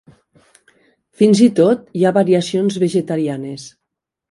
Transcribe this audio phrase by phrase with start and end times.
[1.21, 3.71] Fins i tot hi ha variacions vegetarianes.